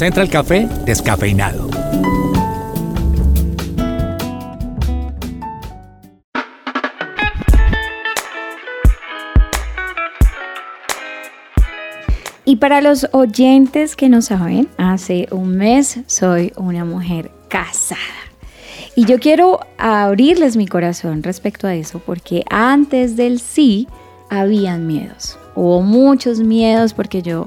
[0.00, 1.68] Central Café descafeinado.
[12.46, 18.00] Y para los oyentes que no saben, hace un mes soy una mujer casada.
[18.96, 23.86] Y yo quiero abrirles mi corazón respecto a eso, porque antes del sí
[24.30, 25.38] habían miedos.
[25.54, 27.46] Hubo muchos miedos porque yo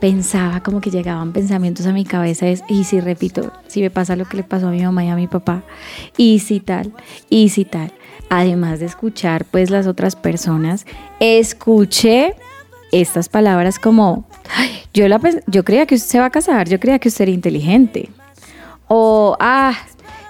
[0.00, 4.16] pensaba como que llegaban pensamientos a mi cabeza, es, y si repito, si me pasa
[4.16, 5.62] lo que le pasó a mi mamá y a mi papá,
[6.16, 6.92] y si tal,
[7.30, 7.92] y si tal.
[8.30, 10.86] Además de escuchar pues las otras personas,
[11.20, 12.34] escuché
[12.92, 14.24] estas palabras como,
[14.92, 17.32] yo, la, yo creía que usted se va a casar, yo creía que usted era
[17.32, 18.10] inteligente.
[18.88, 19.74] O, ah,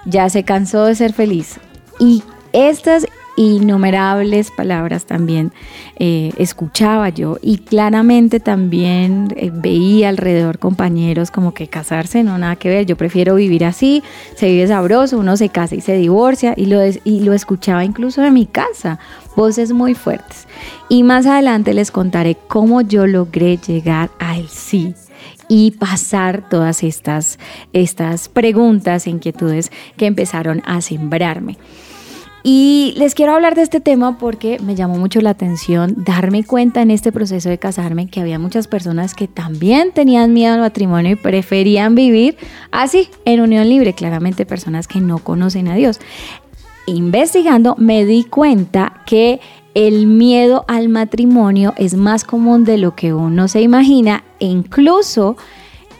[0.07, 1.59] ya se cansó de ser feliz.
[1.99, 2.23] Y
[2.55, 5.53] estas innumerables palabras también
[5.97, 12.55] eh, escuchaba yo y claramente también eh, veía alrededor compañeros como que casarse no nada
[12.55, 14.05] que ver, yo prefiero vivir así,
[14.37, 18.23] se vive sabroso, uno se casa y se divorcia y lo, y lo escuchaba incluso
[18.23, 19.01] de mi casa,
[19.35, 20.47] voces muy fuertes.
[20.89, 24.95] Y más adelante les contaré cómo yo logré llegar al sí
[25.49, 27.39] y pasar todas estas,
[27.73, 31.59] estas preguntas, inquietudes que empezaron a sembrarme.
[32.47, 36.83] Y les quiero hablar de este tema porque me llamó mucho la atención darme cuenta
[36.83, 41.13] en este proceso de casarme que había muchas personas que también tenían miedo al matrimonio
[41.13, 42.37] y preferían vivir
[42.71, 46.01] así, en unión libre, claramente personas que no conocen a Dios.
[46.87, 49.41] Investigando me di cuenta que
[49.73, 55.39] el miedo al matrimonio es más común de lo que uno se imagina e incluso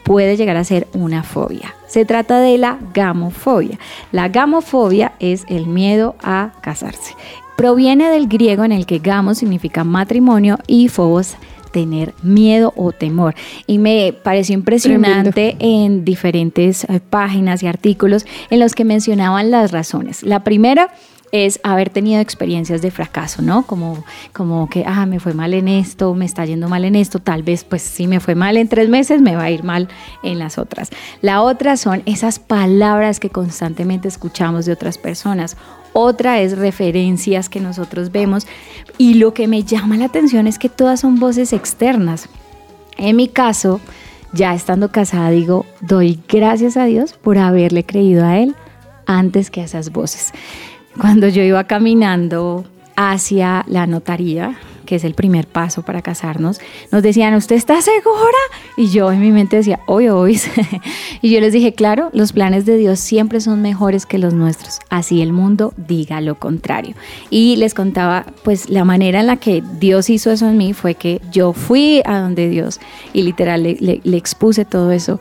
[0.05, 1.75] puede llegar a ser una fobia.
[1.95, 3.79] Se trata de la gamofobia.
[4.11, 7.15] La gamofobia es el miedo a casarse.
[7.57, 11.37] Proviene del griego en el que gamo significa matrimonio y phobos
[11.71, 13.37] tener miedo o temor.
[13.69, 19.71] Y me pareció impresionante en diferentes eh, páginas y artículos en los que mencionaban las
[19.71, 20.25] razones.
[20.25, 20.93] La primera
[21.33, 23.67] es haber tenido experiencias de fracaso, ¿no?
[23.67, 27.19] Como, como que, ah, me fue mal en esto, me está yendo mal en esto,
[27.19, 29.89] tal vez pues si me fue mal en tres meses, me va a ir mal
[30.23, 30.91] en las otras.
[31.23, 35.57] La otra son esas palabras que constantemente escuchamos de otras personas.
[35.93, 38.47] Otra es referencias que nosotros vemos
[38.99, 42.29] y lo que me llama la atención es que todas son voces externas.
[42.97, 43.81] En mi caso,
[44.33, 48.55] ya estando casada, digo, doy gracias a Dios por haberle creído a Él
[49.07, 50.33] antes que a esas voces
[50.99, 52.65] cuando yo iba caminando
[52.97, 56.61] hacia la notaría, que es el primer paso para casarnos,
[56.93, 58.39] nos decían, ¿usted está segura?
[58.77, 60.41] Y yo en mi mente decía, hoy, hoy.
[61.23, 64.81] y yo les dije, claro, los planes de Dios siempre son mejores que los nuestros.
[64.91, 66.95] Así el mundo diga lo contrario.
[67.31, 70.95] Y les contaba, pues la manera en la que Dios hizo eso en mí fue
[70.95, 72.81] que yo fui a donde Dios
[73.13, 75.19] y literal le, le expuse todo eso.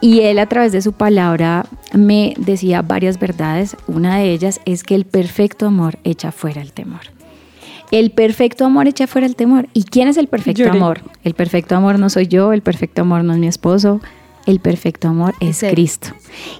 [0.00, 3.76] Y él a través de su palabra me decía varias verdades.
[3.86, 7.00] Una de ellas es que el perfecto amor echa fuera el temor.
[7.90, 9.68] El perfecto amor echa fuera el temor.
[9.74, 11.00] ¿Y quién es el perfecto amor?
[11.24, 14.00] El perfecto amor no soy yo, el perfecto amor no es mi esposo,
[14.46, 16.08] el perfecto amor es, Cristo.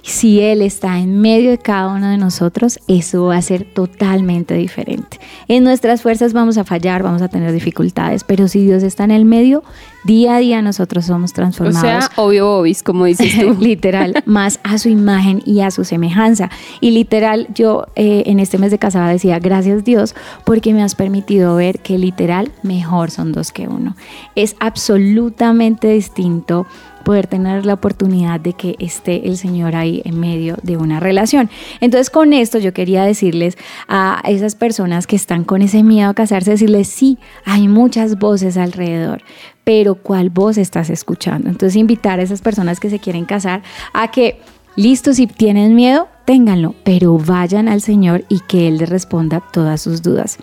[0.03, 4.53] Si Él está en medio de cada uno de nosotros, eso va a ser totalmente
[4.53, 5.19] diferente.
[5.47, 9.11] En nuestras fuerzas vamos a fallar, vamos a tener dificultades, pero si Dios está en
[9.11, 9.63] el medio,
[10.03, 11.79] día a día nosotros somos transformados.
[11.79, 13.53] O sea, obvio, obis, como dices tú.
[13.59, 16.49] literal, más a su imagen y a su semejanza.
[16.79, 20.15] Y literal, yo eh, en este mes de casada decía, gracias Dios,
[20.45, 23.95] porque me has permitido ver que literal mejor son dos que uno.
[24.35, 26.65] Es absolutamente distinto
[27.03, 31.49] poder tener la oportunidad de que esté el Señor ahí en medio de una relación.
[31.79, 33.57] Entonces con esto yo quería decirles
[33.87, 38.57] a esas personas que están con ese miedo a casarse, decirles, sí, hay muchas voces
[38.57, 39.21] alrededor,
[39.63, 41.49] pero ¿cuál voz estás escuchando?
[41.49, 43.61] Entonces invitar a esas personas que se quieren casar
[43.93, 44.39] a que,
[44.75, 49.81] listo, si tienen miedo, ténganlo, pero vayan al Señor y que Él les responda todas
[49.81, 50.37] sus dudas.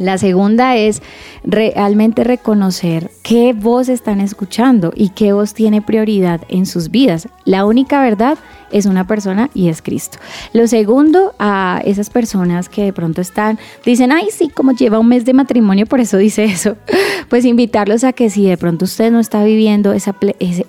[0.00, 1.02] La segunda es
[1.44, 7.28] realmente reconocer qué voz están escuchando y qué voz tiene prioridad en sus vidas.
[7.44, 8.38] La única verdad
[8.72, 10.16] es una persona y es Cristo.
[10.54, 15.08] Lo segundo, a esas personas que de pronto están, dicen, ay, sí, como lleva un
[15.08, 16.78] mes de matrimonio, por eso dice eso,
[17.28, 20.14] pues invitarlos a que si de pronto usted no está viviendo ese,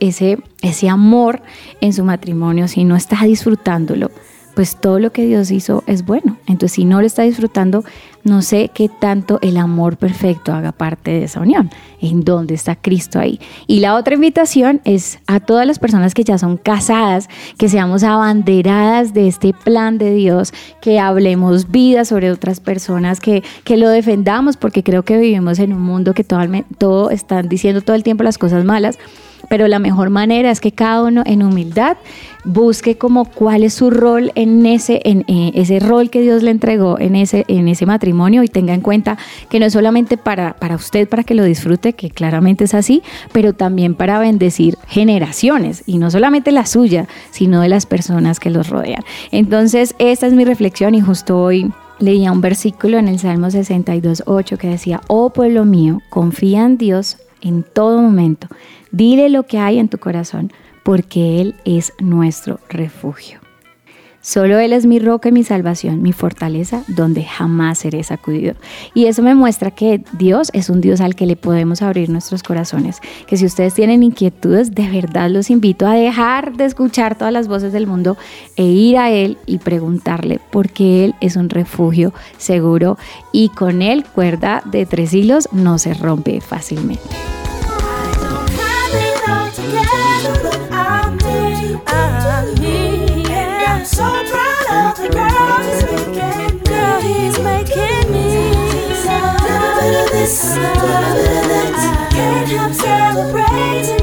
[0.01, 1.41] ese, ese amor
[1.79, 4.11] en su matrimonio, si no está disfrutándolo,
[4.53, 6.38] pues todo lo que Dios hizo es bueno.
[6.48, 7.83] Entonces, si no lo está disfrutando,
[8.24, 11.69] no sé qué tanto el amor perfecto haga parte de esa unión.
[12.00, 13.39] ¿En dónde está Cristo ahí?
[13.68, 18.03] Y la otra invitación es a todas las personas que ya son casadas, que seamos
[18.03, 23.89] abanderadas de este plan de Dios, que hablemos vida sobre otras personas, que, que lo
[23.89, 26.42] defendamos, porque creo que vivimos en un mundo que todo,
[26.77, 28.97] todo están diciendo todo el tiempo las cosas malas
[29.49, 31.97] pero la mejor manera es que cada uno en humildad
[32.43, 36.51] busque como cuál es su rol en ese, en, eh, ese rol que Dios le
[36.51, 39.17] entregó en ese, en ese matrimonio y tenga en cuenta
[39.49, 43.03] que no es solamente para, para usted, para que lo disfrute, que claramente es así,
[43.31, 48.49] pero también para bendecir generaciones y no solamente la suya, sino de las personas que
[48.49, 49.03] los rodean.
[49.31, 54.57] Entonces, esta es mi reflexión y justo hoy leía un versículo en el Salmo 62.8
[54.57, 58.47] que decía, oh pueblo mío, confía en Dios en todo momento,
[58.91, 60.51] dile lo que hay en tu corazón,
[60.83, 63.39] porque Él es nuestro refugio.
[64.23, 68.53] Solo Él es mi roca y mi salvación, mi fortaleza, donde jamás seré sacudido.
[68.93, 72.43] Y eso me muestra que Dios es un Dios al que le podemos abrir nuestros
[72.43, 72.99] corazones.
[73.25, 77.47] Que si ustedes tienen inquietudes, de verdad los invito a dejar de escuchar todas las
[77.47, 78.15] voces del mundo
[78.57, 82.99] e ir a Él y preguntarle, porque Él es un refugio seguro
[83.31, 87.01] y con Él cuerda de tres hilos no se rompe fácilmente.
[100.33, 102.10] It's another minute.
[102.10, 104.00] Can't help celebrating.